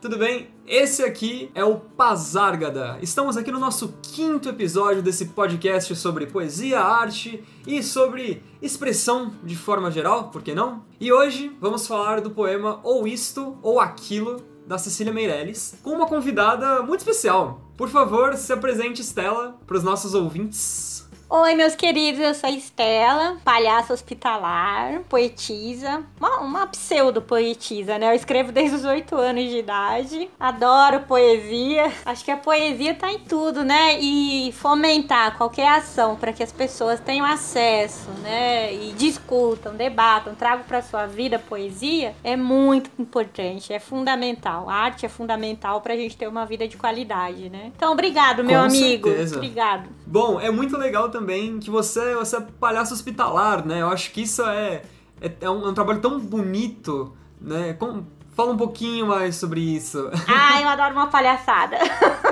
[0.00, 0.48] tudo bem?
[0.66, 2.98] Esse aqui é o Pazárgada.
[3.02, 9.54] Estamos aqui no nosso quinto episódio desse podcast sobre poesia, arte e sobre expressão de
[9.54, 10.82] forma geral, por que não?
[10.98, 16.06] E hoje vamos falar do poema Ou Isto ou Aquilo, da Cecília Meirelles, com uma
[16.06, 17.60] convidada muito especial.
[17.76, 20.89] Por favor, se apresente, Estela, para os nossos ouvintes.
[21.32, 28.10] Oi, meus queridos, eu sou a Estela, palhaça hospitalar, poetisa, uma, uma pseudo-poetisa, né?
[28.10, 33.12] Eu escrevo desde os oito anos de idade, adoro poesia, acho que a poesia tá
[33.12, 33.96] em tudo, né?
[34.00, 38.74] E fomentar qualquer ação para que as pessoas tenham acesso, né?
[38.74, 44.68] E discutam, debatam, tragam para sua vida poesia é muito importante, é fundamental.
[44.68, 47.70] A arte é fundamental para a gente ter uma vida de qualidade, né?
[47.76, 49.08] Então, obrigado, meu Com amigo.
[49.08, 49.36] certeza.
[49.36, 49.88] Obrigado.
[50.04, 51.19] Bom, é muito legal também
[51.60, 53.82] que você, você é palhaço hospitalar, né?
[53.82, 54.82] Eu acho que isso é,
[55.20, 57.72] é, é um, é um trabalho tão bonito, né?
[57.74, 60.10] Com- fala um pouquinho mais sobre isso.
[60.26, 61.76] Ai, eu adoro uma palhaçada.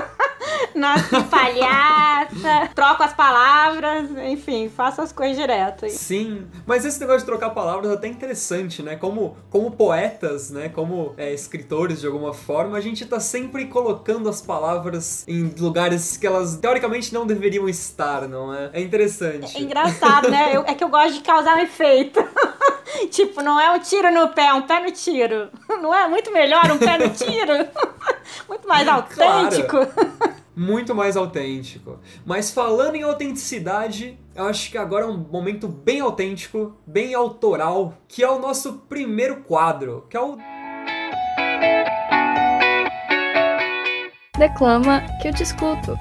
[0.79, 5.87] Nasci palhaça, troco as palavras, enfim, faço as coisas direto.
[5.89, 8.95] Sim, mas esse negócio de trocar palavras é até interessante, né?
[8.95, 10.69] Como, como poetas, né?
[10.69, 16.17] Como é, escritores de alguma forma, a gente tá sempre colocando as palavras em lugares
[16.17, 18.69] que elas teoricamente não deveriam estar, não é?
[18.73, 19.57] É interessante.
[19.57, 20.55] É engraçado, né?
[20.55, 22.19] Eu- é que eu gosto de causar um efeito.
[23.11, 25.49] tipo, não é um tiro no pé, é um pé no tiro.
[25.81, 27.53] Não é muito melhor um pé no tiro?
[28.49, 29.77] muito mais autêntico.
[30.55, 31.99] Muito mais autêntico.
[32.25, 37.93] Mas falando em autenticidade, eu acho que agora é um momento bem autêntico, bem autoral,
[38.07, 40.37] que é o nosso primeiro quadro, que é o
[44.37, 45.97] Declama que eu te escuto.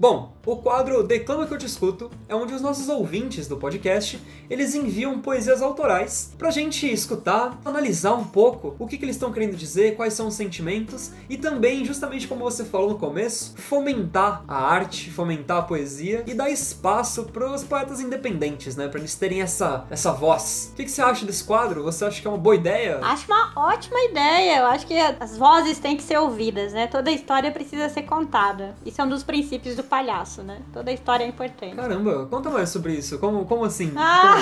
[0.00, 4.18] Bom, o quadro Declama que eu te escuto é onde os nossos ouvintes do podcast,
[4.48, 9.30] eles enviam poesias autorais pra gente escutar, analisar um pouco o que, que eles estão
[9.30, 14.42] querendo dizer, quais são os sentimentos e também, justamente como você falou no começo, fomentar
[14.48, 19.42] a arte, fomentar a poesia e dar espaço pros poetas independentes, né, Pra eles terem
[19.42, 20.70] essa, essa voz.
[20.72, 21.82] O que, que você acha desse quadro?
[21.82, 23.00] Você acha que é uma boa ideia?
[23.02, 24.60] Acho uma ótima ideia.
[24.60, 26.86] Eu acho que as vozes têm que ser ouvidas, né?
[26.86, 28.74] Toda história precisa ser contada.
[28.86, 30.58] Isso é um dos princípios do palhaço, né?
[30.72, 31.74] Toda história é importante.
[31.74, 33.18] Caramba, conta mais sobre isso.
[33.18, 33.92] Como, como assim?
[33.96, 34.36] Ah,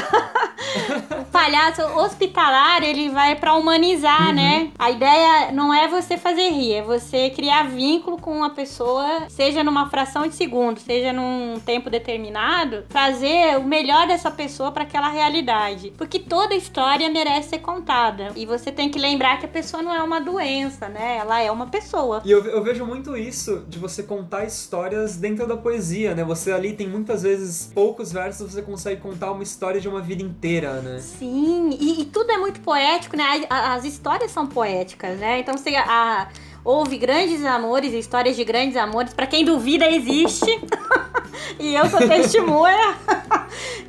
[1.20, 4.70] o palhaço hospitalar, ele vai pra humanizar, né?
[4.78, 9.64] A ideia não é você fazer rir, é você criar vínculo com uma pessoa, seja
[9.64, 15.08] numa fração de segundo, seja num tempo determinado, trazer o melhor dessa pessoa pra aquela
[15.08, 15.92] realidade.
[15.96, 18.32] Porque toda história merece ser contada.
[18.36, 21.16] E você tem que lembrar que a pessoa não é uma doença, né?
[21.18, 22.22] Ela é uma pessoa.
[22.24, 25.75] E eu, eu vejo muito isso de você contar histórias dentro da poesia,
[26.14, 26.24] né?
[26.24, 30.22] Você ali tem muitas vezes poucos versos, você consegue contar uma história de uma vida
[30.22, 30.98] inteira, né?
[31.00, 33.44] Sim, e, e tudo é muito poético, né?
[33.50, 35.40] A- As histórias são poéticas, né?
[35.40, 36.28] Então você a-
[36.64, 39.12] houve grandes amores, histórias de grandes amores.
[39.14, 40.46] Pra quem duvida, existe.
[41.60, 42.96] e eu sou testemunha.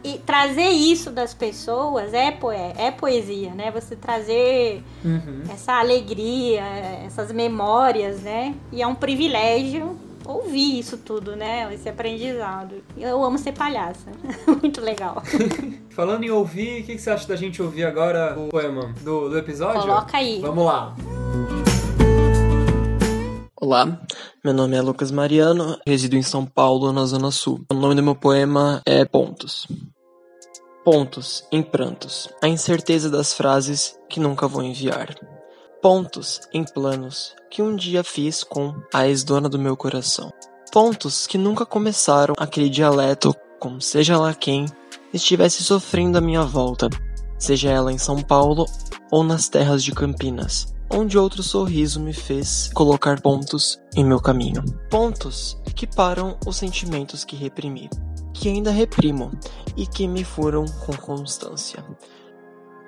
[0.03, 3.71] e trazer isso das pessoas é, poe é poesia, né?
[3.71, 5.43] Você trazer Uhum.
[5.51, 6.61] essa alegria,
[7.05, 8.53] essas memórias, né?
[8.71, 9.97] E é um privilégio
[10.27, 11.73] ouvir isso tudo, né?
[11.73, 12.83] Esse aprendizado.
[12.97, 14.11] Eu amo ser palhaça.
[14.61, 15.23] muito legal.
[15.89, 19.29] Falando em ouvir, o que, que você acha da gente ouvir agora o poema do,
[19.29, 19.81] do episódio?
[19.81, 20.39] Coloca aí.
[20.41, 20.95] Vamos lá.
[23.59, 23.99] Olá,
[24.45, 27.65] meu nome é Lucas Mariano, resido em São Paulo, na Zona Sul.
[27.71, 29.67] O nome do meu poema é Pontos.
[30.85, 35.09] Pontos em prantos, a incerteza das frases que nunca vou enviar.
[35.89, 40.33] Pontos em planos que um dia fiz com a ex-dona do meu coração.
[40.69, 44.65] Pontos que nunca começaram aquele dialeto com seja lá quem
[45.13, 46.89] estivesse sofrendo à minha volta,
[47.39, 48.65] seja ela em São Paulo
[49.09, 54.65] ou nas terras de Campinas onde outro sorriso me fez colocar pontos em meu caminho.
[54.89, 57.89] Pontos que param os sentimentos que reprimi,
[58.33, 59.31] que ainda reprimo
[59.77, 61.81] e que me furam com constância.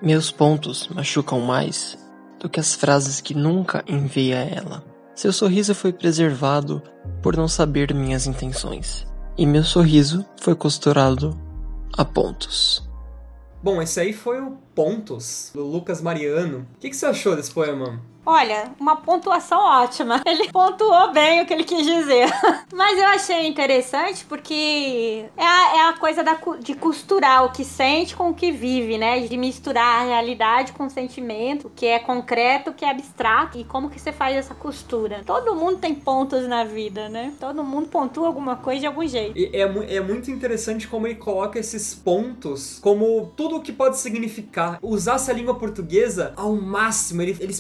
[0.02, 1.98] Meus pontos machucam mais
[2.40, 4.84] do que as frases que nunca enviei a ela.
[5.16, 6.82] Seu sorriso foi preservado
[7.22, 9.06] por não saber minhas intenções,
[9.38, 11.38] e meu sorriso foi costurado
[11.98, 12.88] a pontos.
[13.62, 16.66] Bom, esse aí foi o Pontos, do Lucas Mariano.
[16.76, 18.02] O que, que você achou desse poema?
[18.32, 20.22] Olha, uma pontuação ótima.
[20.26, 22.30] Ele pontuou bem o que ele quis dizer.
[22.72, 27.66] Mas eu achei interessante porque é a, é a coisa da, de costurar o que
[27.66, 29.20] sente com o que vive, né?
[29.22, 33.58] De misturar a realidade com o sentimento, o que é concreto, o que é abstrato.
[33.58, 35.24] E como que você faz essa costura?
[35.26, 37.34] Todo mundo tem pontos na vida, né?
[37.40, 39.36] Todo mundo pontua alguma coisa de algum jeito.
[39.36, 43.98] E é, é muito interessante como ele coloca esses pontos como tudo o que pode
[43.98, 44.78] significar.
[44.84, 47.54] Usasse a língua portuguesa ao máximo, ele, ele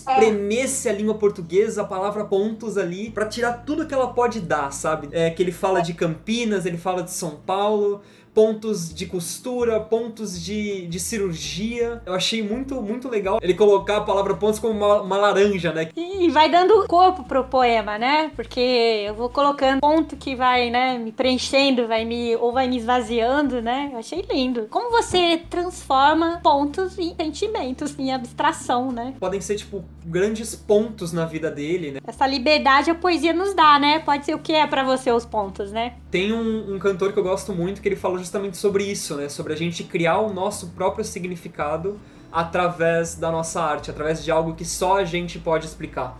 [0.59, 4.71] espremesse a língua portuguesa, a palavra pontos ali, para tirar tudo que ela pode dar,
[4.71, 5.09] sabe?
[5.11, 8.01] É que ele fala de Campinas, ele fala de São Paulo,
[8.39, 12.01] pontos de costura, pontos de, de cirurgia.
[12.05, 15.89] Eu achei muito, muito legal ele colocar a palavra pontos como uma, uma laranja, né?
[15.93, 18.31] E vai dando corpo pro poema, né?
[18.37, 22.77] Porque eu vou colocando ponto que vai, né, me preenchendo, vai me ou vai me
[22.77, 23.89] esvaziando, né?
[23.91, 24.67] Eu achei lindo.
[24.69, 29.15] Como você transforma pontos em sentimentos, em abstração, né?
[29.19, 31.99] Podem ser tipo grandes pontos na vida dele, né?
[32.07, 33.99] Essa liberdade a poesia nos dá, né?
[33.99, 35.95] Pode ser o que é para você os pontos, né?
[36.09, 39.27] Tem um, um cantor que eu gosto muito que ele fala justamente sobre isso, né?
[39.27, 41.99] Sobre a gente criar o nosso próprio significado
[42.31, 46.15] através da nossa arte, através de algo que só a gente pode explicar.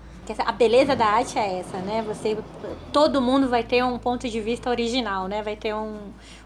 [0.45, 2.03] A beleza da arte é essa, né?
[2.07, 2.37] Você,
[2.93, 5.41] todo mundo vai ter um ponto de vista original, né?
[5.41, 5.97] Vai ter um,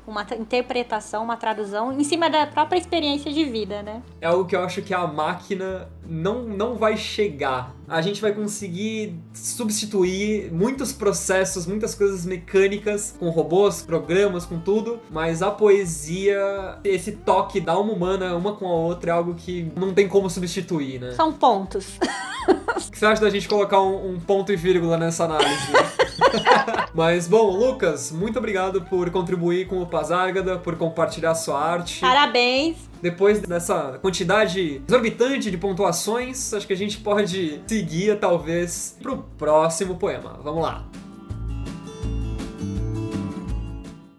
[0.05, 4.01] uma interpretação, uma tradução em cima da própria experiência de vida, né?
[4.19, 7.73] É algo que eu acho que a máquina não, não vai chegar.
[7.88, 15.00] A gente vai conseguir substituir muitos processos, muitas coisas mecânicas com robôs, programas, com tudo,
[15.09, 19.71] mas a poesia, esse toque da alma humana uma com a outra é algo que
[19.75, 21.11] não tem como substituir, né?
[21.11, 21.97] São pontos.
[22.45, 25.71] O que você acha da gente colocar um, um ponto e vírgula nessa análise?
[26.94, 32.00] Mas, bom, Lucas, muito obrigado por contribuir com o Pazárgada, por compartilhar sua arte.
[32.02, 32.78] Parabéns!
[33.02, 39.96] Depois dessa quantidade exorbitante de pontuações, acho que a gente pode seguir, talvez, pro próximo
[39.96, 40.40] poema.
[40.42, 40.86] Vamos lá.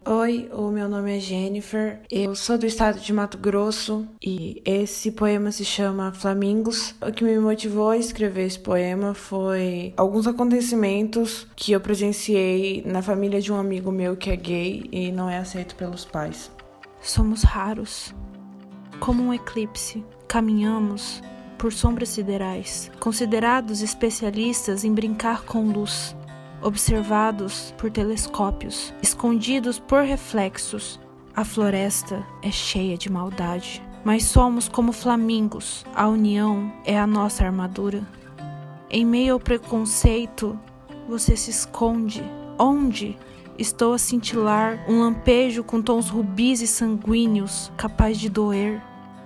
[0.06, 5.10] Oi, o meu nome é Jennifer, eu sou do estado de Mato Grosso e esse
[5.10, 6.94] poema se chama Flamingos.
[7.00, 13.00] O que me motivou a escrever esse poema foi alguns acontecimentos que eu presenciei na
[13.00, 16.52] família de um amigo meu que é gay e não é aceito pelos pais.
[17.00, 18.14] Somos raros,
[19.00, 21.22] como um eclipse, caminhamos
[21.56, 26.14] por sombras siderais, considerados especialistas em brincar com luz
[26.64, 30.98] observados por telescópios, escondidos por reflexos.
[31.36, 37.44] A floresta é cheia de maldade, mas somos como flamingos, a união é a nossa
[37.44, 38.02] armadura.
[38.90, 40.58] Em meio ao preconceito,
[41.06, 42.24] você se esconde.
[42.58, 43.18] Onde?
[43.58, 48.82] Estou a cintilar um lampejo com tons rubis e sanguíneos, capaz de doer.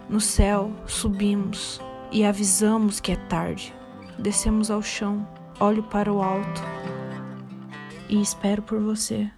[0.08, 1.80] No céu, subimos
[2.10, 3.74] e avisamos que é tarde.
[4.18, 5.26] Descemos ao chão,
[5.60, 6.62] olho para o alto
[8.08, 9.30] e espero por você.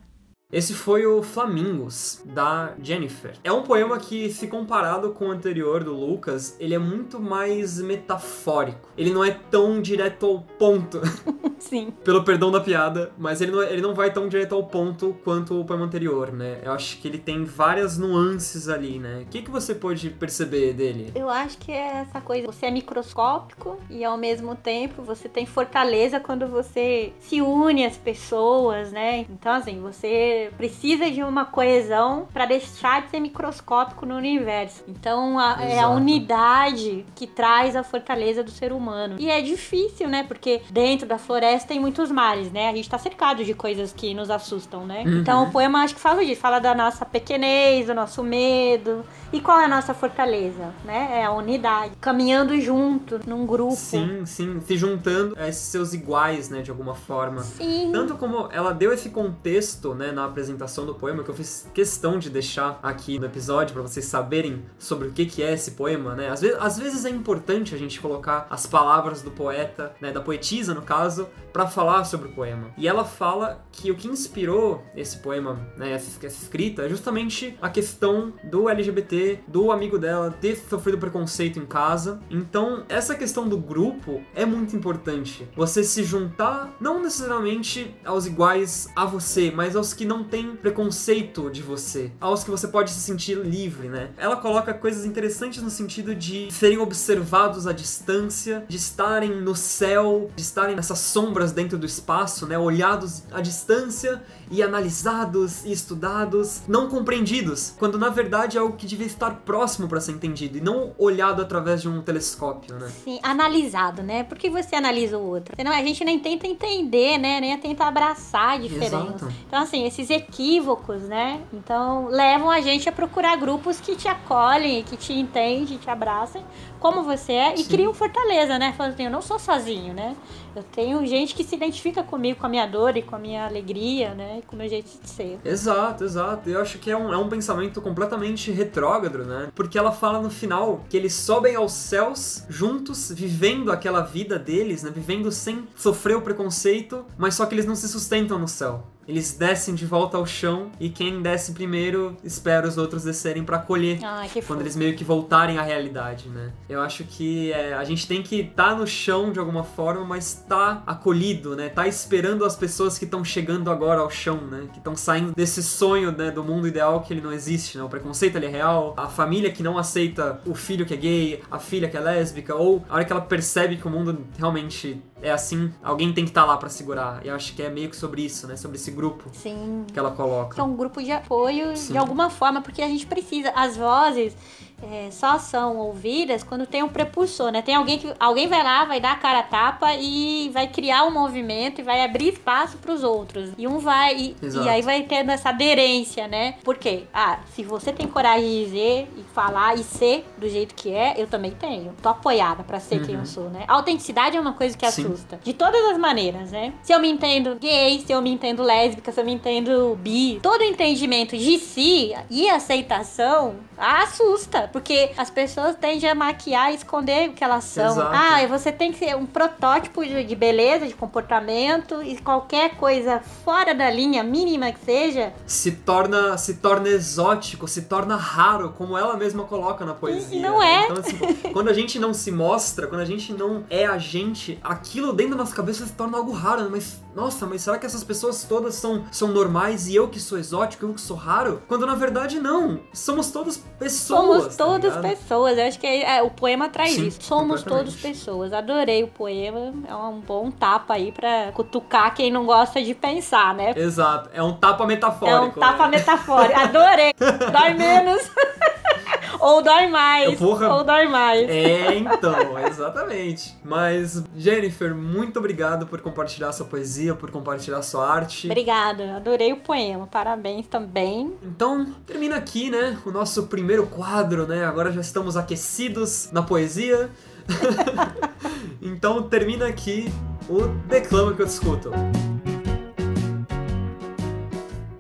[0.53, 3.35] Esse foi o Flamingos, da Jennifer.
[3.45, 7.81] É um poema que, se comparado com o anterior do Lucas, ele é muito mais
[7.81, 8.89] metafórico.
[8.99, 11.01] Ele não é tão direto ao ponto.
[11.61, 11.93] Sim.
[12.03, 15.17] Pelo perdão da piada, mas ele não, é, ele não vai tão direto ao ponto
[15.23, 16.59] quanto o poema anterior, né?
[16.65, 19.23] Eu acho que ele tem várias nuances ali, né?
[19.23, 21.13] O que, que você pode perceber dele?
[21.15, 22.47] Eu acho que é essa coisa.
[22.47, 27.97] Você é microscópico e ao mesmo tempo você tem fortaleza quando você se une às
[27.97, 29.27] pessoas, né?
[29.31, 34.83] Então, assim, você precisa de uma coesão para deixar de ser microscópico no universo.
[34.89, 39.17] Então a, é a unidade que traz a fortaleza do ser humano.
[39.19, 40.25] E é difícil, né?
[40.25, 42.69] Porque dentro da floresta tem muitos mares, né?
[42.69, 45.05] A gente tá cercado de coisas que nos assustam, né?
[45.07, 45.21] Uhum.
[45.21, 49.05] Então o poema acho que fala disso, fala da nossa pequenez, do nosso medo.
[49.33, 51.21] E qual é a nossa fortaleza, né?
[51.21, 53.77] É a unidade, caminhando junto num grupo.
[53.77, 57.43] Sim, sim, se juntando a esses seus iguais, né, de alguma forma.
[57.43, 57.91] Sim.
[57.93, 62.19] Tanto como ela deu esse contexto, né, na apresentação do poema, que eu fiz questão
[62.19, 66.15] de deixar aqui no episódio para vocês saberem sobre o que, que é esse poema,
[66.15, 66.29] né?
[66.29, 70.21] Às vezes, às vezes é importante a gente colocar as palavras do poeta, né, da
[70.21, 72.71] poetisa no caso, para falar sobre o poema.
[72.77, 77.69] E ela fala que o que inspirou esse poema, né, essa, escrita, é justamente a
[77.69, 82.21] questão do LGBT, do amigo dela ter sofrido preconceito em casa.
[82.31, 85.49] Então, essa questão do grupo é muito importante.
[85.57, 90.55] Você se juntar, não necessariamente aos iguais a você, mas aos que não não têm
[90.55, 94.11] preconceito de você, aos que você pode se sentir livre, né?
[94.19, 100.31] Ela coloca coisas interessantes no sentido de serem observados à distância, de estarem no céu,
[100.37, 102.59] de estarem nessas sombras dentro do espaço, né?
[102.59, 108.87] Olhados à distância e analisados e estudados, não compreendidos, quando na verdade é algo que
[108.87, 112.91] devia estar próximo para ser entendido e não olhado através de um telescópio, né?
[113.05, 114.25] Sim, analisado, né?
[114.25, 115.55] Por que você analisa o outro?
[115.57, 117.41] Senão a gente nem tenta entender, né?
[117.41, 118.97] Nem tenta abraçar a diferença.
[118.97, 119.33] Exato.
[119.47, 121.41] Então, assim, esses equívocos, né?
[121.53, 126.43] Então, levam a gente a procurar grupos que te acolhem, que te entendem, te abraçam
[126.81, 127.69] como você é e Sim.
[127.69, 128.73] criam fortaleza, né?
[128.77, 130.17] Falando assim, eu não sou sozinho, né?
[130.57, 133.47] Eu tenho gente que se identifica comigo, com a minha dor e com a minha
[133.47, 134.39] alegria, né?
[134.39, 135.39] E com o meu jeito de ser.
[135.45, 136.49] Exato, exato.
[136.49, 139.49] Eu acho que é um, é um pensamento completamente retrógrado, né?
[139.55, 144.83] Porque ela fala no final que eles sobem aos céus juntos, vivendo aquela vida deles,
[144.83, 144.91] né?
[144.93, 148.85] Vivendo sem sofrer o preconceito, mas só que eles não se sustentam no céu.
[149.07, 153.59] Eles descem de volta ao chão e quem desce primeiro espera os outros descerem pra
[153.59, 153.99] colher.
[154.03, 156.53] Ai, que Quando eles meio que voltarem à realidade, né?
[156.69, 160.45] Eu acho que é, a gente tem que estar no chão de alguma forma, mas
[160.49, 161.69] tá acolhido, né?
[161.69, 164.69] Tá esperando as pessoas que estão chegando agora ao chão, né?
[164.73, 166.31] Que estão saindo desse sonho, né?
[166.31, 167.85] Do mundo ideal que ele não existe, né?
[167.85, 171.43] O preconceito ele é real, a família que não aceita o filho que é gay,
[171.51, 175.03] a filha que é lésbica, ou a hora que ela percebe que o mundo realmente
[175.23, 177.25] é assim, alguém tem que estar lá pra segurar.
[177.25, 178.57] E eu acho que é meio que sobre isso, né?
[178.57, 179.85] Sobre esse grupo Sim.
[179.93, 180.55] que ela coloca.
[180.55, 181.93] que é um grupo de apoio Sim.
[181.93, 183.51] de alguma forma, porque a gente precisa.
[183.55, 184.37] As vozes
[184.83, 187.63] é, só são ouvidas quando tem um prepulsor, né?
[187.63, 191.05] Tem alguém que alguém vai lá, vai dar a cara a tapa e vai criar
[191.05, 193.51] um movimento e vai abrir espaço para os outros.
[193.57, 196.55] E um vai e, e aí vai tendo essa aderência, né?
[196.65, 197.05] Por quê?
[197.13, 201.15] Ah, se você tem coragem de dizer e falar e ser do jeito que é,
[201.17, 201.95] eu também tenho.
[202.03, 203.65] Tô apoiada para ser quem eu sou, né?
[203.69, 204.91] A autenticidade é uma coisa que Uhum.
[204.93, 205.07] Sim.
[205.07, 205.41] assusta.
[205.45, 206.73] De todas as maneiras, né?
[206.83, 210.41] Se eu me entendo gay, se eu me entendo lésbica, se eu me entendo bi,
[210.43, 214.69] todo entendimento de si e aceitação assusta.
[214.73, 217.93] Porque as pessoas tendem a maquiar e esconder o que elas são.
[217.93, 218.15] Exato.
[218.15, 223.75] Ah, você tem que ser um protótipo de, beleza, de comportamento e qualquer coisa fora
[223.75, 229.17] da linha mínima que seja, se torna se torna exótico, se torna raro, como ela
[229.17, 230.41] mesma coloca na poesia.
[230.41, 230.67] Não né?
[230.67, 230.85] é.
[230.85, 234.59] Então, assim, quando a gente não se mostra, quando a gente não é a gente,
[234.63, 236.63] aquilo dentro da nossa cabeça se torna algo raro.
[236.63, 236.69] né?
[236.71, 240.39] Mas, nossa, mas será que essas pessoas todas são, são normais e eu que sou
[240.39, 241.63] exótico, eu que sou raro?
[241.69, 242.81] Quando na verdade não.
[242.93, 244.21] Somos todos pessoas.
[244.43, 245.03] Somos tá todas ligado?
[245.17, 245.59] pessoas.
[245.59, 247.23] Eu acho que é- é, o poema traz Sim, isso.
[247.23, 248.53] Somos todos pessoas.
[248.53, 249.73] Adorei o poema.
[249.89, 253.73] É um bom tapa aí pra cutucar quem não gosta de pensar, né?
[253.77, 254.31] Exato.
[254.33, 255.61] É um tapa É um metafórico.
[255.61, 255.99] tapa né?
[255.99, 256.59] metafórico.
[256.61, 257.13] Adorei.
[257.19, 258.31] Dói menos.
[259.41, 260.39] Ou dói mais.
[260.39, 260.75] Porra.
[260.75, 261.49] Ou dói mais.
[261.49, 263.57] É, então, exatamente.
[263.65, 268.47] Mas, Jennifer, muito obrigado por compartilhar sua poesia, por compartilhar sua arte.
[268.47, 269.17] Obrigada.
[269.17, 270.07] Adorei o poema.
[270.07, 271.33] Parabéns também.
[271.43, 274.65] Então, termina aqui, né, o nosso primeiro quadro, né?
[274.65, 277.11] Agora já estamos aquecidos na poesia.
[278.81, 280.13] então, termina aqui
[280.49, 281.91] o Declama que eu discuto.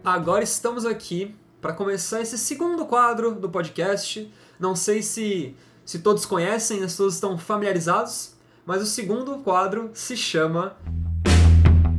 [0.02, 4.32] Agora estamos aqui para começar esse segundo quadro do podcast.
[4.58, 10.16] Não sei se se todos conhecem, se todos estão familiarizados, mas o segundo quadro se
[10.16, 10.76] chama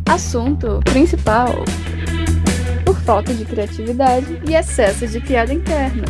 [0.10, 1.50] Assunto principal:
[2.86, 6.06] por falta de criatividade e excesso de piada interna.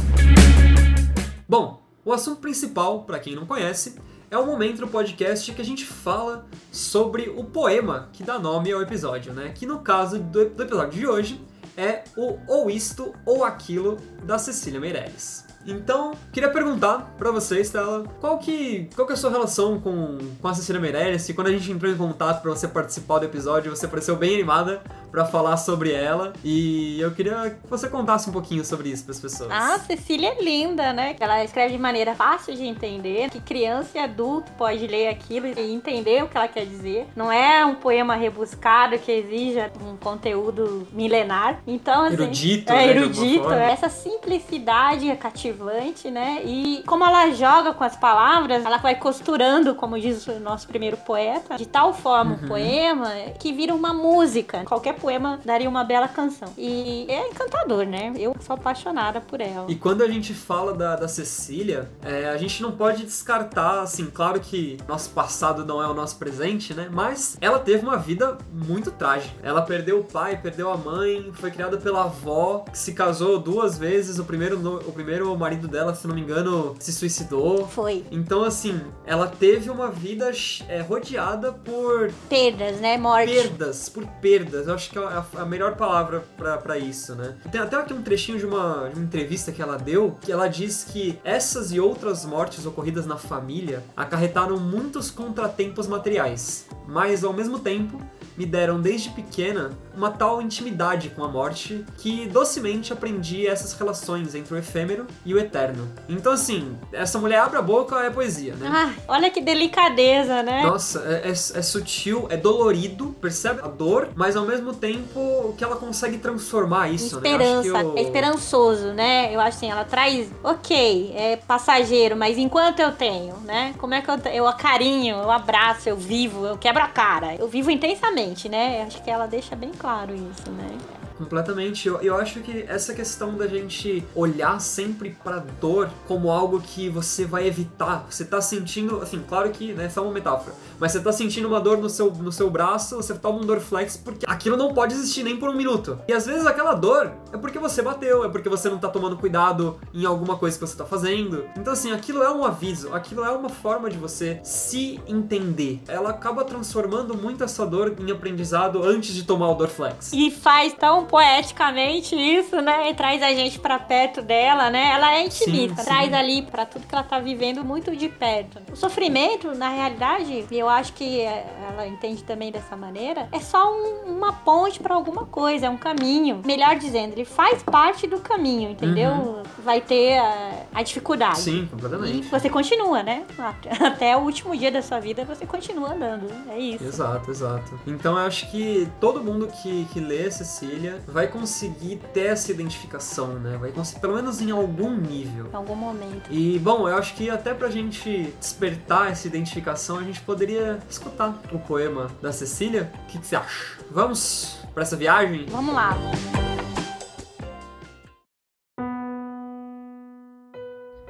[1.47, 3.95] Bom, o assunto principal, para quem não conhece,
[4.29, 8.71] é o momento do podcast que a gente fala sobre o poema que dá nome
[8.71, 9.49] ao episódio, né?
[9.49, 11.41] Que no caso do, do episódio de hoje
[11.77, 15.50] é o Ou Isto ou Aquilo da Cecília Meirelles.
[15.65, 20.17] Então, queria perguntar pra você, Stella, qual que, qual que é a sua relação com,
[20.41, 21.27] com a Cecília Meirelles?
[21.29, 24.33] E quando a gente entrou em contato pra você participar do episódio, você pareceu bem
[24.35, 26.33] animada pra falar sobre ela.
[26.43, 29.51] E eu queria que você contasse um pouquinho sobre isso pras pessoas.
[29.51, 31.15] Ah, Cecília é linda, né?
[31.19, 35.73] Ela escreve de maneira fácil de entender, que criança e adulto pode ler aquilo e
[35.73, 37.07] entender o que ela quer dizer.
[37.15, 41.61] Não é um poema rebuscado que exija um conteúdo milenar.
[41.67, 43.43] Então, assim, Erudito, é né, erudito.
[43.43, 43.63] forma.
[43.63, 45.15] Essa simplicidade é
[45.51, 46.41] cativante, né?
[46.45, 50.97] E como ela joga com as palavras, ela vai costurando, como diz o nosso primeiro
[50.97, 52.45] poeta, de tal forma Uhum.
[52.45, 54.63] um poema que vira uma música.
[54.65, 56.49] Qualquer poema daria uma bela canção.
[56.57, 58.13] E é encantador, né?
[58.17, 59.65] Eu sou apaixonada por ela.
[59.69, 64.05] E quando a gente fala da, da Cecília, é, a gente não pode descartar, assim,
[64.09, 66.87] claro que nosso passado não é o nosso presente, né?
[66.91, 69.33] Mas ela teve uma vida muito trágica.
[69.43, 73.77] Ela perdeu o pai, perdeu a mãe, foi criada pela avó, que se casou duas
[73.77, 74.19] vezes.
[74.19, 77.67] O primeiro, o primeiro marido dela, se não me engano, se suicidou.
[77.67, 78.05] Foi.
[78.11, 80.31] Então, assim, ela teve uma vida
[80.67, 82.97] é, rodeada por Perdas, né?
[82.97, 83.31] Morte.
[83.31, 84.67] perdas, por perdas.
[84.67, 87.35] Eu acho que é a, a melhor palavra pra, pra isso, né?
[87.51, 90.47] Tem até aqui um trechinho de uma, de uma entrevista que ela deu, que ela
[90.47, 97.33] diz que essas e outras mortes ocorridas na família acarretaram muitos contratempos materiais, mas ao
[97.33, 98.01] mesmo tempo
[98.37, 104.33] me deram desde pequena uma tal intimidade com a morte que docemente aprendi essas relações
[104.35, 105.87] entre o efêmero e o eterno.
[106.07, 108.69] Então, assim, essa mulher abre a boca é poesia, né?
[108.71, 110.63] Ah, olha que delicadeza, né?
[110.63, 115.63] Nossa, é, é- é sutil, é dolorido, percebe a dor, mas ao mesmo tempo que
[115.63, 117.29] ela consegue transformar isso, né?
[117.29, 119.35] Esperança, que eu- é esperançoso, né?
[119.35, 123.73] Eu acho assim, ela traz, ok, é passageiro, mas enquanto eu tenho, né?
[123.77, 127.47] Como é que eu, eu acarinho, eu abraço, eu vivo, eu quebro a cara, eu
[127.47, 128.83] vivo intensamente, né?
[128.83, 131.00] Acho que ela deixa bem claro isso, né?
[131.21, 131.87] Completamente.
[131.87, 136.89] Eu, eu acho que essa questão da gente olhar sempre pra dor como algo que
[136.89, 138.05] você vai evitar.
[138.09, 141.59] Você tá sentindo, assim, claro que né, é uma metáfora, mas você tá sentindo uma
[141.59, 145.23] dor no seu, no seu braço, você toma um Dorflex porque aquilo não pode existir
[145.23, 145.99] nem por um minuto.
[146.07, 149.15] E às vezes aquela dor é porque você bateu, é porque você não tá tomando
[149.15, 151.45] cuidado em alguma coisa que você tá fazendo.
[151.55, 155.81] Então, assim, aquilo é um aviso, aquilo é uma forma de você se entender.
[155.87, 160.11] Ela acaba transformando muito essa dor em aprendizado antes de tomar o Dorflex.
[160.13, 162.89] E faz tão poeticamente isso, né?
[162.89, 164.91] E traz a gente pra perto dela, né?
[164.93, 165.85] Ela é intimista, Sim, sim.
[165.85, 168.59] traz ali pra tudo que ela tá vivendo muito de perto.
[168.71, 173.39] O sofrimento, na realidade, e eu acho que é, ela entende também dessa maneira, é
[173.39, 176.41] só um- uma ponte pra alguma coisa, é um caminho.
[176.45, 179.41] Melhor dizendo, ele faz parte do caminho, entendeu?
[179.63, 181.39] Vai ter a, a dificuldade.
[181.39, 182.27] Sim, E completamente.
[182.27, 183.25] você continua, né?
[183.37, 186.27] Até- Até o último dia da sua vida você continua andando.
[186.49, 186.83] É isso.
[186.83, 187.79] Exato, exato.
[187.85, 193.39] Então eu acho que todo mundo que, que lê Cecília vai conseguir ter essa identificação,
[193.39, 193.57] né?
[193.57, 195.47] Vai conseguir, pelo menos em algum nível.
[195.51, 196.29] Em algum momento.
[196.29, 201.39] E, bom, eu acho que até pra gente despertar essa identificação, a gente poderia escutar
[201.51, 202.91] o poema da Cecília.
[203.03, 203.77] O que, que você acha?
[203.89, 205.45] Vamos pra essa viagem?
[205.47, 205.97] Vamos lá.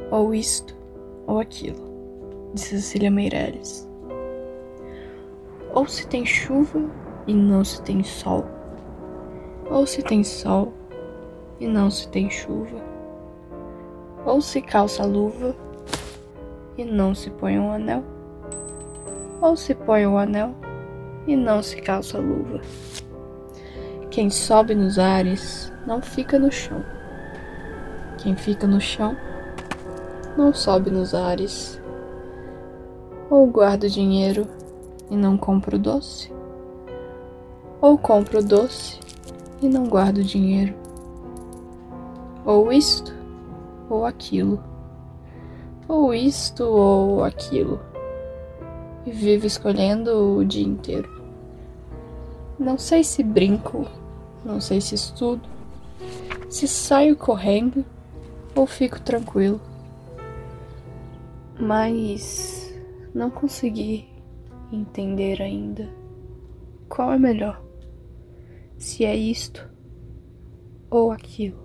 [0.10, 0.75] Ou isto,
[1.25, 3.88] ou aquilo, de Cecília Meirelles.
[5.74, 6.81] Ou se tem chuva
[7.25, 8.45] e não se tem sol.
[9.72, 10.74] Ou se tem sol
[11.58, 12.75] e não se tem chuva.
[14.25, 15.56] Ou se calça luva
[16.78, 18.04] e não se põe um anel.
[19.40, 20.54] Ou se põe o anel
[21.25, 22.60] e não se calça luva.
[24.10, 26.84] Quem sobe nos ares não fica no chão.
[28.18, 29.16] Quem fica no chão
[30.36, 31.82] não sobe nos ares.
[33.30, 34.46] Ou guarda o dinheiro
[35.10, 36.30] e não compra o doce.
[37.80, 39.00] Ou compra o doce
[39.62, 40.74] e não guarda o dinheiro.
[42.46, 43.13] Ou isto,
[43.89, 44.62] ou aquilo.
[45.88, 47.80] Ou isto, ou aquilo.
[49.06, 51.10] E vive escolhendo o dia inteiro.
[52.58, 53.86] Não sei se brinco,
[54.43, 55.47] não sei se estudo,
[56.50, 57.84] se saio correndo
[58.56, 59.60] ou fico tranquilo
[61.62, 62.74] mas
[63.13, 64.10] não consegui
[64.71, 65.88] entender ainda
[66.89, 67.62] qual é melhor,
[68.82, 69.70] se é isto
[70.89, 71.62] ou aquilo.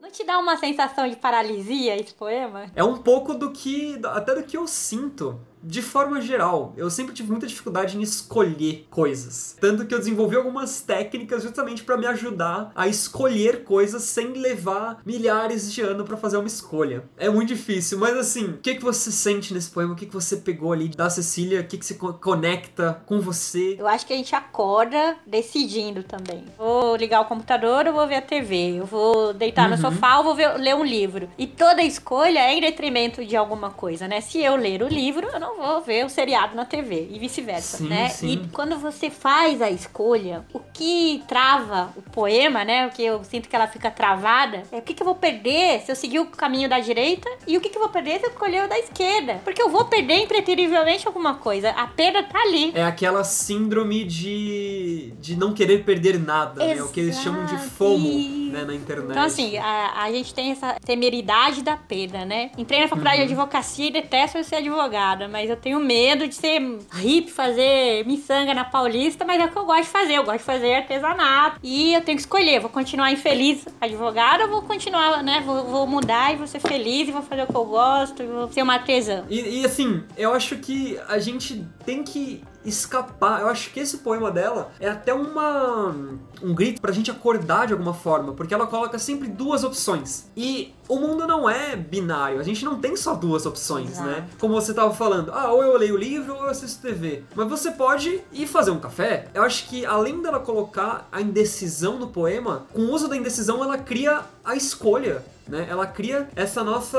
[0.00, 2.72] Não te dá uma sensação de paralisia esse poema?
[2.74, 4.00] É um pouco do que.
[4.04, 5.38] até do que eu sinto.
[5.62, 9.56] De forma geral, eu sempre tive muita dificuldade em escolher coisas.
[9.60, 15.00] Tanto que eu desenvolvi algumas técnicas justamente pra me ajudar a escolher coisas sem levar
[15.04, 17.04] milhares de anos pra fazer uma escolha.
[17.16, 19.92] É muito difícil, mas assim, o que, que você sente nesse poema?
[19.92, 21.60] O que, que você pegou ali da Cecília?
[21.60, 23.76] O que, que se co- conecta com você?
[23.78, 26.44] Eu acho que a gente acorda decidindo também.
[26.58, 28.78] Vou ligar o computador ou vou ver a TV?
[28.80, 29.80] Eu vou deitar no Uhum.
[29.80, 31.28] sofá ou vou ver- ler um livro?
[31.38, 34.20] E toda escolha é em detrimento de alguma coisa, né?
[34.20, 37.82] Se eu ler o livro, eu não vou ver o seriado na TV e vice-versa,
[37.84, 38.08] né?
[38.08, 38.32] sim.
[38.32, 42.86] E quando você faz a escolha, o que trava o poema, né?
[42.86, 45.80] O que eu sinto que ela fica travada, é o que, que eu vou perder
[45.82, 48.26] se eu seguir o caminho da direita e o que, que eu vou perder se
[48.26, 49.40] eu escolher o da esquerda.
[49.44, 51.70] Porque eu vou perder impreterivelmente alguma coisa.
[51.70, 52.72] A perda tá ali.
[52.74, 56.82] É aquela síndrome de, de não querer perder nada, né?
[56.82, 57.70] O que eles chamam de Exato.
[57.70, 59.10] FOMO, né, na internet.
[59.10, 62.50] Então, assim, a, a gente tem essa temeridade da perda, né?
[62.56, 63.26] Entrei na faculdade Uhum.
[63.26, 66.60] de advocacia e detesto ser advogada, mas eu tenho medo de ser
[66.92, 70.14] hippie, fazer miçanga na Paulista, mas é o que eu gosto de fazer.
[70.14, 71.58] Eu gosto de fazer artesanato.
[71.62, 75.42] E eu tenho que escolher, vou continuar infeliz advogada ou vou continuar, né?
[75.44, 78.26] Vou, vou mudar e vou ser feliz e vou fazer o que eu gosto e
[78.26, 79.24] vou ser uma artesã.
[79.28, 83.40] E, e, assim, eu acho que a gente tem que escapar.
[83.40, 85.94] Eu acho que esse poema dela é até uma
[86.42, 90.26] um grito pra gente acordar de alguma forma, porque ela coloca sempre duas opções.
[90.36, 94.08] E o mundo não é binário, a gente não tem só duas opções, Exato.
[94.08, 94.28] né?
[94.38, 97.22] Como você tava falando, ah, ou eu leio o livro ou eu assisto TV.
[97.34, 99.28] Mas você pode ir fazer um café.
[99.32, 103.62] Eu acho que além dela colocar a indecisão no poema, com o uso da indecisão
[103.62, 105.24] ela cria a escolha.
[105.52, 105.66] Né?
[105.68, 106.98] Ela cria essa nossa.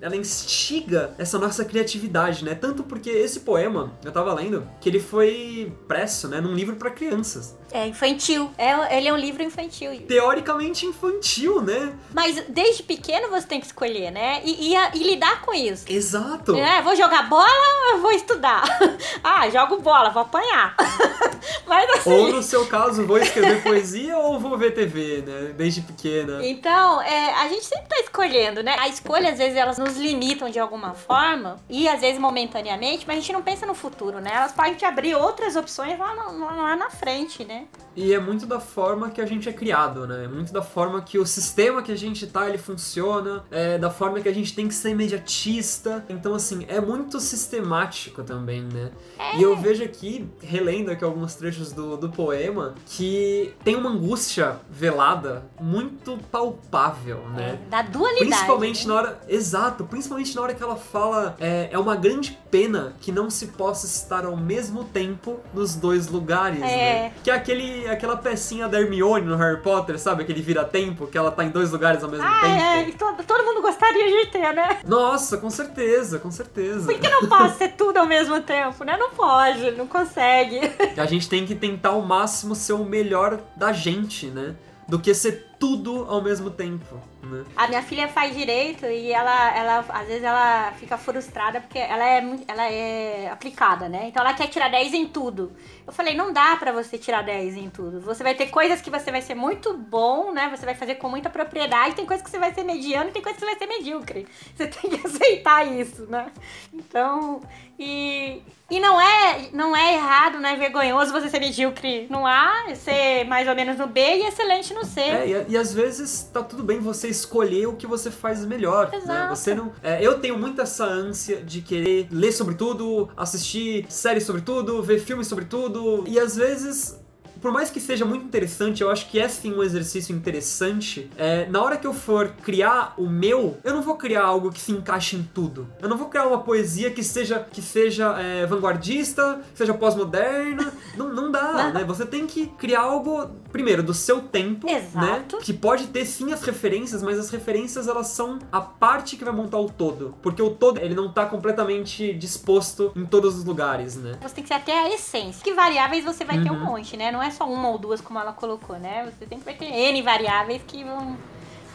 [0.00, 2.54] Ela instiga essa nossa criatividade, né?
[2.54, 6.40] Tanto porque esse poema, eu tava lendo, que ele foi presso, né?
[6.40, 7.54] Num livro pra crianças.
[7.70, 8.50] É infantil.
[8.56, 9.92] É, ele é um livro infantil.
[10.08, 11.92] Teoricamente infantil, né?
[12.14, 14.40] Mas desde pequeno você tem que escolher, né?
[14.42, 15.84] E, e, e lidar com isso.
[15.86, 16.56] Exato!
[16.56, 18.64] É, vou jogar bola ou vou estudar?
[19.22, 20.74] ah, jogo bola, vou apanhar.
[21.66, 22.10] Mas assim.
[22.10, 25.52] Ou no seu caso, vou escrever poesia ou vou ver TV, né?
[25.56, 26.44] Desde pequena.
[26.44, 28.76] Então, é, a gente sempre tá escolhendo, né?
[28.78, 33.18] A escolha, às vezes, elas nos limitam de alguma forma, e às vezes momentaneamente, mas
[33.18, 34.30] a gente não pensa no futuro, né?
[34.34, 37.66] Elas podem te abrir outras opções lá, no- lá na frente, né?
[37.96, 40.24] E é muito da forma que a gente é criado, né?
[40.24, 43.90] É muito da forma que o sistema que a gente tá, ele funciona, é da
[43.90, 46.04] forma que a gente tem que ser imediatista.
[46.08, 48.90] Então, assim, é muito sistemático também, né?
[49.38, 54.58] E eu vejo aqui, relendo aqui alguns trechos do, do poema, que tem uma angústia
[54.70, 57.58] velada muito palpável, né?
[57.66, 58.26] É, da dualidade.
[58.30, 58.94] Principalmente né?
[58.94, 59.20] na hora.
[59.28, 61.36] Exato, principalmente na hora que ela fala.
[61.40, 66.08] É, é uma grande pena que não se possa estar ao mesmo tempo nos dois
[66.08, 66.64] lugares, É.
[66.66, 67.12] né?
[67.22, 70.22] Que é aquele, aquela pecinha da Hermione no Harry Potter, sabe?
[70.22, 72.54] Aquele vira-tempo, que ela tá em dois lugares ao mesmo Ah, tempo.
[72.60, 74.78] é, e todo, todo mundo gostaria de ter, né?
[74.86, 76.86] Nossa, com certeza, com certeza.
[76.90, 78.96] Por que não pode ser tudo ao mesmo tempo, né?
[78.96, 80.60] Não pode, não consegue.
[80.96, 84.54] A gente tem que tentar ao máximo ser o melhor da gente, né?
[84.88, 87.44] Do que ser tudo ao mesmo tempo, né?
[87.54, 92.02] A minha filha faz direito e ela, ela às vezes ela fica frustrada porque ela
[92.02, 94.06] é, ela é aplicada, né?
[94.08, 95.52] Então ela quer tirar 10 em tudo.
[95.86, 98.00] Eu falei, não dá pra você tirar 10 em tudo.
[98.00, 100.48] Você vai ter coisas que você vai ser muito bom, né?
[100.56, 103.20] Você vai fazer com muita propriedade, tem coisas que você vai ser mediano e tem
[103.20, 104.26] coisas que você vai ser medíocre.
[104.56, 106.30] Você tem que aceitar isso, né?
[106.72, 107.40] Então,
[107.78, 112.74] e, e não é não é errado, não é vergonhoso você ser medíocre no A,
[112.74, 115.00] ser mais ou menos no B e excelente no C.
[115.00, 118.98] É, e, às vezes tá tudo bem você escolher o que você faz melhor, né?
[118.98, 119.36] Exato.
[119.36, 124.24] Você não, é, eu tenho muito essa ânsia de querer ler sobre tudo, assistir séries
[124.24, 126.99] sobre tudo, ver filmes sobre tudo, e às vezes
[127.40, 131.10] por mais que seja muito interessante, eu acho que é sim um exercício interessante.
[131.16, 134.60] É, na hora que eu for criar o meu, eu não vou criar algo que
[134.60, 135.68] se encaixe em tudo.
[135.80, 140.72] Eu não vou criar uma poesia que seja que seja é, vanguardista, que seja pós-moderna.
[140.96, 141.84] não, não dá, né?
[141.84, 144.76] Você tem que criar algo primeiro do seu tempo, né?
[144.78, 145.38] Exato.
[145.38, 149.32] Que pode ter sim as referências, mas as referências elas são a parte que vai
[149.34, 153.96] montar o todo, porque o todo ele não tá completamente disposto em todos os lugares,
[153.96, 154.18] né?
[154.22, 155.42] Você tem que ser até a essência.
[155.42, 156.64] Que variáveis você vai ter um Uhum.
[156.66, 157.10] monte, né?
[157.10, 159.04] Não é só uma ou duas como ela colocou, né?
[159.04, 161.16] Você sempre vai ter N variáveis que vão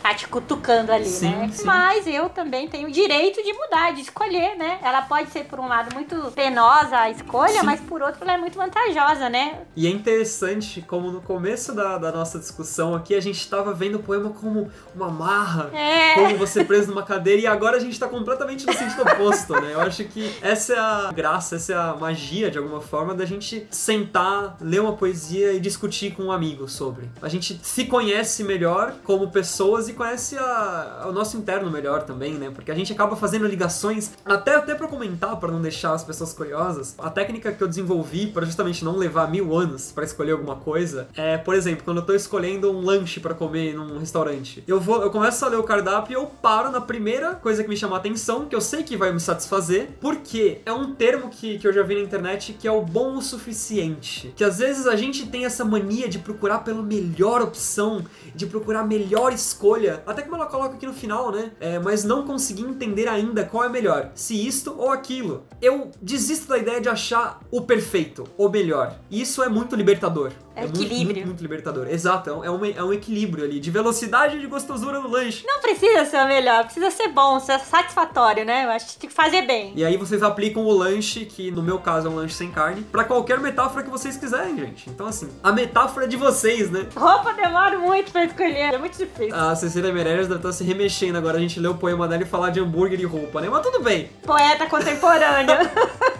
[0.05, 1.49] tá te cutucando ali, Sim, né?
[1.51, 1.65] sim.
[1.65, 4.77] Mas eu também tenho o direito de mudar, de escolher, né?
[4.83, 7.65] Ela pode ser, por um lado, muito penosa a escolha, Sim.
[7.65, 9.61] mas por outro, ela é muito vantajosa, né?
[9.75, 13.95] E é interessante como no começo da, da nossa discussão aqui a gente tava vendo
[13.95, 16.13] o poema como uma marra, É.
[16.13, 19.73] como você preso numa cadeira, e agora a gente tá completamente no sentido oposto, né?
[19.73, 23.25] Eu acho que essa é a graça, essa é a magia, de alguma forma, da
[23.25, 27.09] gente sentar, ler uma poesia e discutir com um amigo sobre.
[27.23, 32.33] A gente se conhece melhor como pessoas e conhece a- o nosso interno melhor também,
[32.35, 32.51] né?
[32.53, 36.33] Porque a gente acaba fazendo ligações, até, até pra comentar, pra não deixar as pessoas
[36.33, 40.55] curiosas, a técnica que eu desenvolvi pra justamente não levar mil anos pra escolher alguma
[40.57, 44.79] coisa é, por exemplo, quando eu tô escolhendo um lanche pra comer num restaurante, eu
[44.79, 47.77] vou, eu começo a ler o cardápio e eu paro na primeira coisa que me
[47.77, 51.57] chama a atenção, que eu sei que vai me satisfazer, porque é um termo que,
[51.57, 54.33] que eu já vi na internet que é o bom o suficiente.
[54.35, 58.03] Que às vezes a gente tem essa mania de procurar pela melhor opção,
[58.33, 61.51] de procurar a melhor escolha, até como ela coloca aqui no final, né?
[61.59, 65.43] É, mas não conseguir entender ainda qual é melhor, se isto ou aquilo.
[65.61, 68.95] Eu desisto da ideia de achar o perfeito, o melhor.
[69.09, 70.31] Isso é muito libertador.
[70.55, 71.05] É muito, equilíbrio.
[71.15, 71.87] Muito, muito libertador.
[71.87, 75.09] Exato, é um- é um, é um equilíbrio ali, de velocidade e de gostosura no
[75.09, 75.43] lanche.
[75.45, 78.65] Não precisa ser o melhor, precisa ser bom, ser satisfatório, né?
[78.65, 79.73] Eu acho que tem que fazer bem.
[79.75, 82.81] E aí vocês aplicam o lanche, que no meu caso é um lanche sem carne,
[82.83, 84.89] pra qualquer metáfora que vocês quiserem, gente.
[84.89, 86.87] Então assim, a metáfora é de vocês, né?
[86.95, 89.35] Roupa demora muito pra escolher, é muito difícil.
[89.35, 92.25] A Cecília Meirelles deve estar se remexendo agora, a gente lê o poema dela e
[92.25, 93.49] falar de hambúrguer e roupa, né?
[93.49, 94.09] Mas tudo bem.
[94.25, 95.59] Poeta contemporânea.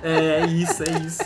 [0.00, 1.22] É isso, é isso.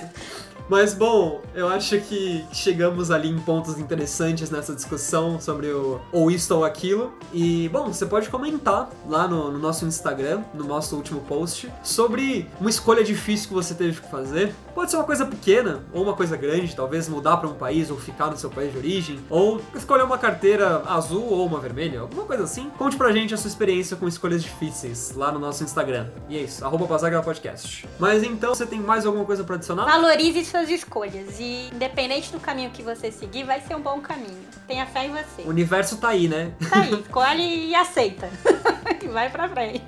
[0.73, 6.31] Mas bom, eu acho que chegamos ali em pontos interessantes nessa discussão sobre o ou
[6.31, 7.13] isto ou aquilo.
[7.31, 12.49] E bom, você pode comentar lá no, no nosso Instagram, no nosso último post, sobre
[12.59, 14.55] uma escolha difícil que você teve que fazer.
[14.75, 17.99] Pode ser uma coisa pequena ou uma coisa grande, talvez mudar para um país ou
[17.99, 22.25] ficar no seu país de origem, ou escolher uma carteira azul ou uma vermelha, alguma
[22.25, 22.71] coisa assim.
[22.79, 26.07] Conte pra gente a sua experiência com escolhas difíceis lá no nosso Instagram.
[26.31, 26.87] E é isso, arroba
[27.23, 27.87] Podcast.
[27.99, 29.85] Mas então, você tem mais alguma coisa para adicionar?
[29.85, 34.39] Valorize suas escolhas e independente do caminho que você seguir, vai ser um bom caminho.
[34.67, 35.43] Tenha fé em você.
[35.45, 36.55] O universo tá aí, né?
[36.71, 38.31] Tá aí, escolhe e aceita.
[39.03, 39.83] e vai pra frente.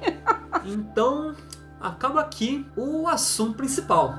[0.65, 1.35] então,
[1.81, 4.15] acaba aqui o assunto principal.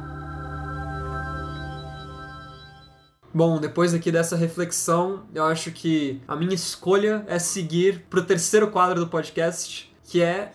[3.33, 8.71] Bom, depois aqui dessa reflexão, eu acho que a minha escolha é seguir pro terceiro
[8.71, 10.53] quadro do podcast, que é.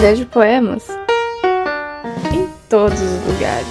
[0.00, 1.03] Vejo poemas em
[2.74, 3.68] todos os lugares.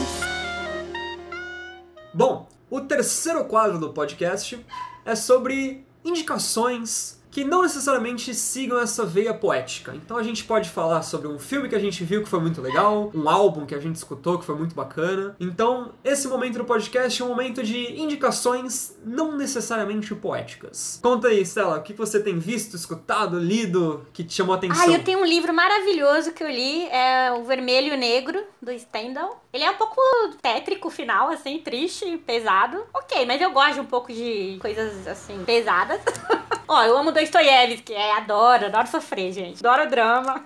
[2.13, 4.65] Bom, o terceiro quadro do podcast
[5.03, 9.95] é sobre indicações que não necessariamente sigam essa veia poética.
[9.95, 12.61] Então a gente pode falar sobre um filme que a gente viu que foi muito
[12.61, 15.35] legal, um álbum que a gente escutou que foi muito bacana.
[15.39, 20.99] Então, esse momento do podcast é um momento de indicações não necessariamente poéticas.
[21.01, 24.83] Conta aí, Stella, o que você tem visto, escutado, lido que te chamou a atenção?
[24.83, 28.43] Ah, eu tenho um livro maravilhoso que eu li, é O Vermelho e o Negro,
[28.61, 29.43] do Stendhal.
[29.51, 29.99] Ele é um pouco
[30.39, 32.83] tétrico, final, assim, triste, pesado.
[32.93, 35.99] Ok, mas eu gosto um pouco de coisas, assim, pesadas.
[36.67, 39.65] Ó, eu amo Dostoiévski, é, adoro, adoro sofrer, gente.
[39.65, 40.45] Adoro drama.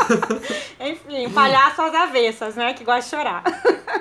[0.80, 2.74] Enfim, palhaço às avessas, né?
[2.74, 3.42] Que gosta de chorar.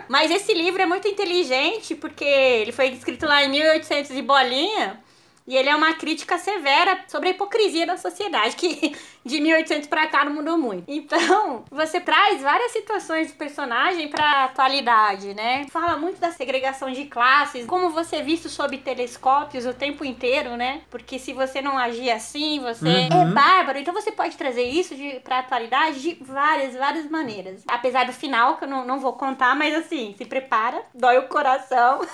[0.07, 4.99] Mas esse livro é muito inteligente porque ele foi escrito lá em 1800 e bolinha.
[5.47, 8.95] E ele é uma crítica severa sobre a hipocrisia da sociedade, que
[9.29, 10.83] de 1800 para cá não mudou muito.
[10.87, 15.65] Então, você traz várias situações do personagem pra atualidade, né?
[15.71, 20.57] Fala muito da segregação de classes, como você é visto sob telescópios o tempo inteiro,
[20.57, 20.81] né?
[20.89, 23.33] Porque se você não agir assim, você é Uhum.
[23.33, 23.77] bárbaro.
[23.79, 27.63] Então você pode trazer isso de, pra atualidade de várias, várias maneiras.
[27.67, 31.27] Apesar do final, que eu não, não vou contar, mas assim, se prepara, dói o
[31.27, 32.01] coração.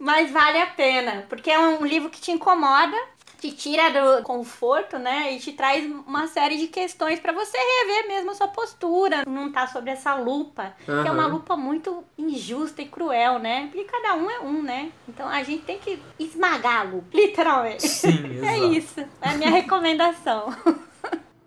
[0.00, 2.96] Mas vale a pena, porque é um livro que te incomoda,
[3.44, 5.34] te tira do conforto, né?
[5.34, 9.52] E te traz uma série de questões pra você rever mesmo a sua postura, não
[9.52, 13.68] tá sobre essa lupa, que é uma lupa muito injusta e cruel, né?
[13.70, 14.90] Porque cada um é um, né?
[15.06, 17.86] Então a gente tem que esmagar a lupa, literalmente.
[17.86, 20.54] Sim, É isso, é a minha recomendação.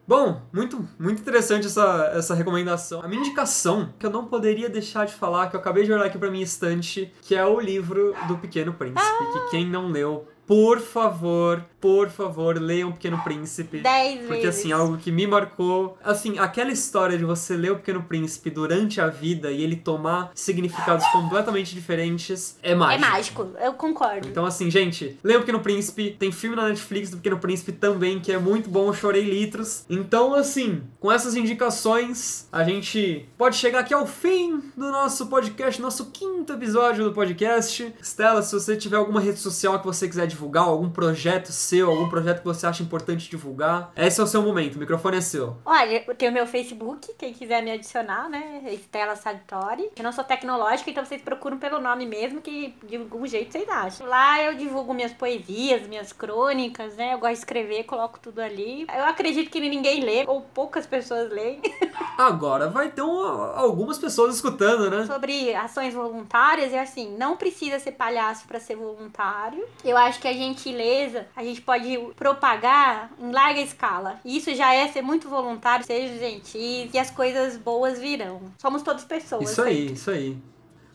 [0.08, 3.02] Bom, muito, muito interessante essa, essa recomendação.
[3.02, 6.06] A minha indicação, que eu não poderia deixar de falar, que eu acabei de olhar
[6.06, 9.02] aqui pra minha estante, que é o livro do Pequeno Príncipe,
[9.34, 13.80] que quem não leu, por favor, por favor, leiam o Pequeno Príncipe.
[13.82, 14.60] Dez Porque vezes.
[14.62, 19.00] assim, algo que me marcou, assim, aquela história de você ler o Pequeno Príncipe durante
[19.02, 23.10] a vida e ele tomar significados completamente diferentes é É mágico.
[23.12, 24.28] mágico, eu concordo.
[24.28, 26.16] Então, assim, gente, leiam o Pequeno Príncipe.
[26.18, 29.84] Tem filme na Netflix do Pequeno Príncipe também, que é muito bom, chorei litros.
[29.90, 35.82] Então, assim, com essas indicações, a gente pode chegar aqui ao fim do nosso podcast,
[35.82, 37.94] nosso quinto episódio do podcast.
[38.02, 42.10] Stella, se você tiver alguma rede social que você quiser divulgar, algum projeto seu, algum
[42.10, 45.58] projeto que você acha importante divulgar, esse é o seu momento, o microfone é seu.
[45.65, 48.62] Olha, eu tenho meu Facebook, quem quiser me adicionar, né?
[48.71, 49.89] Estela Sartori.
[49.97, 53.67] Eu não sou tecnológica, então vocês procuram pelo nome mesmo, que de algum jeito vocês
[53.69, 54.08] acham.
[54.08, 57.13] Lá eu divulgo minhas poesias, minhas crônicas, né?
[57.13, 58.86] Eu gosto de escrever, coloco tudo ali.
[58.95, 61.62] Eu acredito que ninguém lê, ou poucas pessoas leem,
[62.17, 63.17] Agora vai ter um-
[63.56, 65.06] algumas pessoas escutando, né?
[65.06, 66.71] sobre ações voluntárias.
[66.71, 69.65] E assim, não precisa ser palhaço para ser voluntário.
[69.84, 74.20] Eu acho que a gentileza a gente pode propagar em larga escala.
[74.24, 78.42] E isso já é ser muito voluntário, seja gentil, e as coisas boas virão.
[78.58, 79.50] Somos todos pessoas.
[79.50, 80.38] Isso aí, isso aí.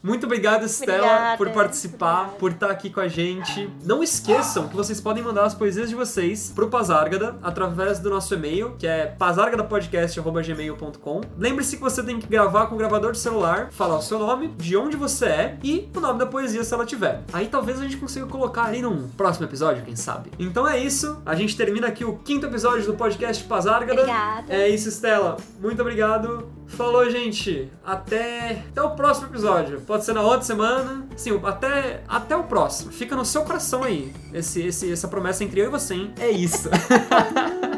[0.02, 3.70] Muito obrigado, Obrigada, por participar, por estar aqui com a gente.
[3.84, 8.34] Não esqueçam que vocês podem mandar as poesias de vocês pro Pazárgada através do nosso
[8.34, 11.20] e-mail, que é pazargadapodcast.gmail.com.
[11.38, 14.48] Lembre-se que você tem que gravar com o gravador de celular, falar o seu nome,
[14.58, 17.22] de onde você é e o nome da poesia se ela tiver.
[17.32, 20.32] Aí talvez a gente consiga colocar aí num próximo episódio, quem sabe.
[20.38, 24.00] Então é isso, a gente termina aqui o quinto episódio do podcast Pazárgada.
[24.00, 24.52] Obrigada.
[24.52, 25.36] É isso, Stella.
[25.60, 26.50] Muito obrigado.
[26.72, 27.70] Falou, gente.
[27.84, 29.80] Até, até o próximo episódio.
[29.92, 31.06] Pode ser na outra semana.
[31.14, 32.90] Sim, até, até o próximo.
[32.90, 34.10] Fica no seu coração aí.
[34.32, 36.14] Esse, esse, essa promessa entre eu e você, hein?
[36.18, 36.70] É isso.